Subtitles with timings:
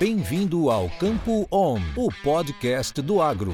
[0.00, 3.52] Bem-vindo ao Campo On, o podcast do agro.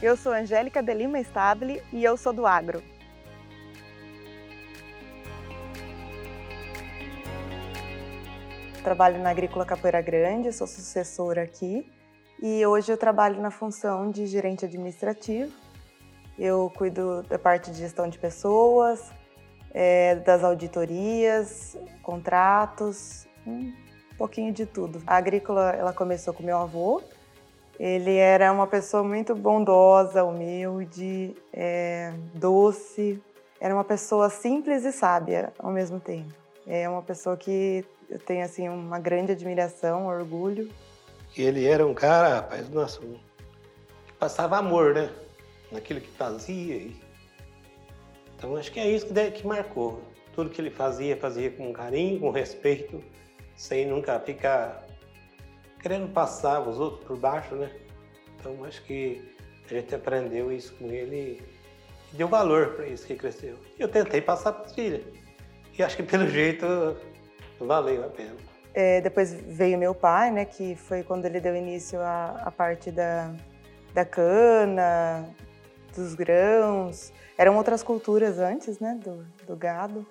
[0.00, 2.80] Eu sou Angélica de Lima Stable e eu sou do agro.
[8.84, 11.84] Trabalho na Agrícola Capoeira Grande, sou sucessora aqui
[12.40, 15.52] e hoje eu trabalho na função de gerente administrativo.
[16.38, 19.10] Eu cuido da parte de gestão de pessoas,
[19.72, 23.72] é, das auditorias, contratos, um
[24.16, 25.02] pouquinho de tudo.
[25.06, 27.02] A agrícola ela começou com meu avô.
[27.78, 33.22] Ele era uma pessoa muito bondosa, humilde, é, doce.
[33.60, 36.34] Era uma pessoa simples e sábia ao mesmo tempo.
[36.66, 40.68] É uma pessoa que eu tenho assim uma grande admiração, orgulho.
[41.36, 45.10] Ele era um cara, rapaz, nossa, que passava amor, né?
[45.70, 46.90] Naquilo que fazia.
[48.38, 50.00] Então acho que é isso que, marcou.
[50.32, 53.02] Tudo que ele fazia, fazia com carinho, com respeito,
[53.56, 54.86] sem nunca ficar
[55.82, 57.68] querendo passar os outros por baixo, né?
[58.38, 59.34] Então acho que
[59.68, 61.42] a gente aprendeu isso com ele
[62.12, 63.56] e deu valor para isso que cresceu.
[63.76, 65.02] Eu tentei passar para as filhas.
[65.76, 66.96] E acho que pelo jeito
[67.58, 68.36] valeu a pena.
[68.72, 72.92] É, depois veio meu pai, né, que foi quando ele deu início à, à parte
[72.92, 73.34] da,
[73.92, 75.28] da cana,
[75.98, 77.12] dos grãos.
[77.36, 80.06] Eram outras culturas antes, né, do, do gado.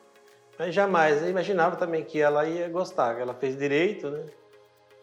[0.58, 4.26] Mas jamais, eu imaginava também que ela ia gostar, ela fez direito, né?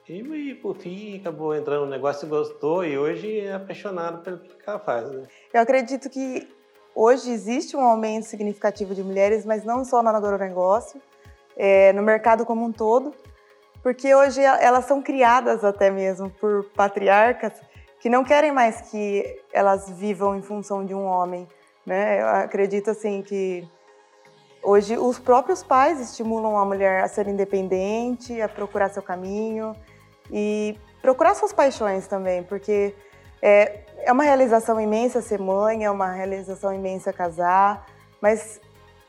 [0.09, 4.39] E, e por fim acabou entrando no negócio e gostou e hoje é apaixonado pelo
[4.39, 5.23] que ela faz, né?
[5.53, 6.47] Eu acredito que
[6.95, 11.01] hoje existe um aumento significativo de mulheres, mas não só no agronegócio,
[11.57, 13.15] é, no mercado como um todo,
[13.83, 17.53] porque hoje elas são criadas até mesmo por patriarcas
[18.05, 21.49] que não querem mais que elas vivam em função de um homem,
[21.87, 22.21] né?
[22.21, 23.67] Eu acredito assim que
[24.63, 29.75] hoje os próprios pais estimulam a mulher a ser independente, a procurar seu caminho
[30.31, 32.95] e procurar suas paixões também, porque
[33.41, 37.87] é, é uma realização imensa ser mãe, é uma realização imensa casar,
[38.21, 38.61] mas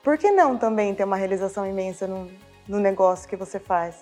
[0.02, 2.32] por que não também ter uma realização imensa no,
[2.66, 4.02] no negócio que você faz?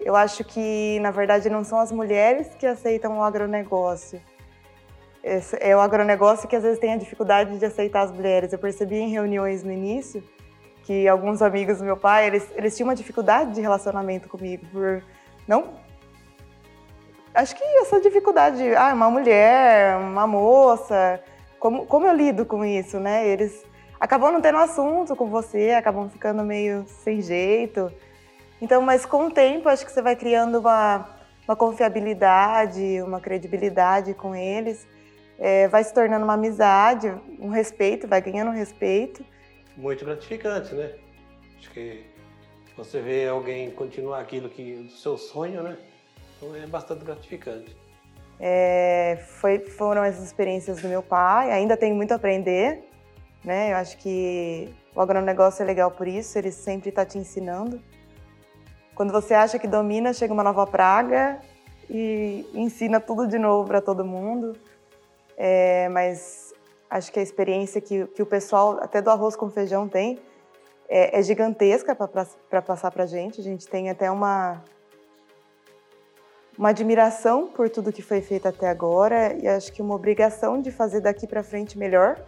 [0.00, 4.20] Eu acho que, na verdade, não são as mulheres que aceitam o agronegócio.
[5.60, 8.52] É o agronegócio que às vezes tem a dificuldade de aceitar as mulheres.
[8.52, 10.22] Eu percebi em reuniões no início
[10.84, 15.02] que alguns amigos do meu pai, eles, eles tinham uma dificuldade de relacionamento comigo por
[15.46, 15.74] não
[17.38, 21.20] acho que essa dificuldade, ah, uma mulher, uma moça,
[21.58, 23.26] como, como eu lido com isso, né?
[23.28, 23.64] Eles
[24.00, 27.92] acabam não tendo assunto com você, acabam ficando meio sem jeito.
[28.60, 31.08] Então, mas com o tempo, acho que você vai criando uma,
[31.46, 34.86] uma confiabilidade, uma credibilidade com eles,
[35.38, 39.24] é, vai se tornando uma amizade, um respeito, vai ganhando um respeito.
[39.76, 40.94] Muito gratificante, né?
[41.58, 42.04] Acho que
[42.76, 45.76] você vê alguém continuar aquilo que do seu sonho, né?
[46.36, 47.76] Então é bastante gratificante.
[48.40, 52.84] É, foi, foram essas experiências do meu pai, ainda tenho muito a aprender,
[53.44, 53.72] né?
[53.72, 57.82] Eu acho que o agronegócio é legal por isso, ele sempre está te ensinando.
[58.98, 61.38] Quando você acha que domina, chega uma nova praga
[61.88, 64.56] e ensina tudo de novo para todo mundo.
[65.36, 66.52] É, mas
[66.90, 70.18] acho que a experiência que, que o pessoal, até do arroz com feijão, tem
[70.88, 73.40] é, é gigantesca para passar para gente.
[73.40, 74.64] A gente tem até uma
[76.58, 80.72] uma admiração por tudo que foi feito até agora e acho que uma obrigação de
[80.72, 82.20] fazer daqui para frente melhor,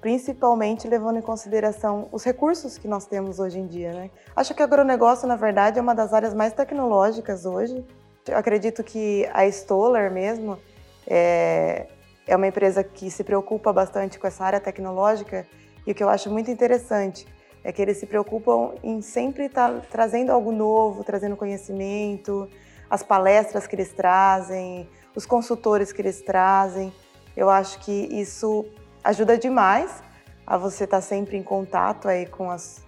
[0.00, 3.92] principalmente levando em consideração os recursos que nós temos hoje em dia.
[3.92, 4.10] Né?
[4.34, 7.84] Acho que o agronegócio, na verdade, é uma das áreas mais tecnológicas hoje.
[8.26, 10.58] Eu acredito que a Stoller mesmo
[11.06, 11.86] é,
[12.26, 15.46] é uma empresa que se preocupa bastante com essa área tecnológica
[15.86, 17.26] e o que eu acho muito interessante
[17.64, 22.48] é que eles se preocupam em sempre estar tá trazendo algo novo, trazendo conhecimento,
[22.88, 26.92] as palestras que eles trazem, os consultores que eles trazem.
[27.36, 28.64] Eu acho que isso
[29.04, 30.02] ajuda demais
[30.46, 32.84] a você estar sempre em contato aí com as,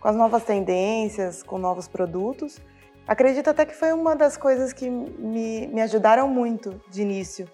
[0.00, 2.58] com as novas tendências, com novos produtos.
[3.06, 7.48] Acredito até que foi uma das coisas que me, me ajudaram muito de início,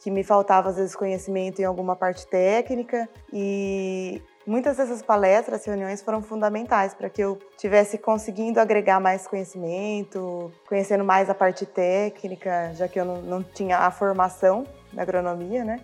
[0.00, 6.02] que me faltava às vezes conhecimento em alguma parte técnica e Muitas dessas palestras, reuniões
[6.02, 12.72] foram fundamentais para que eu tivesse conseguindo agregar mais conhecimento, conhecendo mais a parte técnica,
[12.74, 15.78] já que eu não, não tinha a formação na agronomia, né?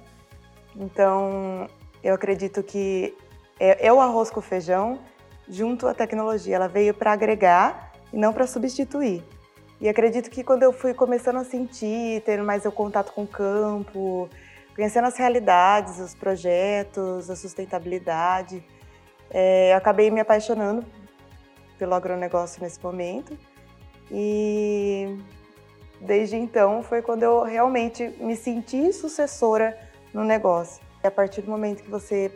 [0.78, 1.66] Então,
[2.02, 3.14] eu acredito que
[3.58, 5.00] é, é o arroz com feijão
[5.48, 6.54] junto à tecnologia.
[6.54, 9.24] Ela veio para agregar e não para substituir.
[9.80, 13.26] E acredito que quando eu fui começando a sentir, tendo mais o contato com o
[13.26, 14.28] campo,
[14.74, 18.64] conhecendo as realidades, os projetos, a sustentabilidade.
[19.30, 20.84] É, eu acabei me apaixonando
[21.76, 23.36] pelo agronegócio nesse momento.
[24.10, 25.18] E
[26.00, 29.76] desde então foi quando eu realmente me senti sucessora
[30.12, 30.82] no negócio.
[31.02, 32.32] E a partir do momento que você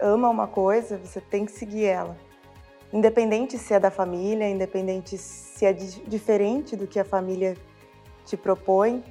[0.00, 2.16] ama uma coisa, você tem que seguir ela.
[2.92, 7.56] Independente se é da família, independente se é diferente do que a família
[8.24, 9.02] te propõe,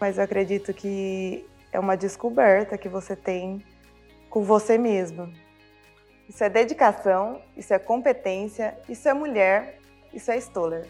[0.00, 3.64] mas eu acredito que é uma descoberta que você tem
[4.28, 5.32] com você mesmo.
[6.28, 9.78] Isso é dedicação, isso é competência, isso é mulher,
[10.12, 10.86] isso é Stoller.